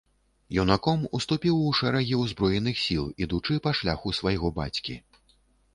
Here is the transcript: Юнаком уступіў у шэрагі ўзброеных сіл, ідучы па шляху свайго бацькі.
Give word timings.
Юнаком 0.61 1.03
уступіў 1.17 1.59
у 1.65 1.69
шэрагі 1.81 2.15
ўзброеных 2.23 2.75
сіл, 2.85 3.05
ідучы 3.27 3.61
па 3.69 3.79
шляху 3.83 4.17
свайго 4.23 4.47
бацькі. 4.59 5.03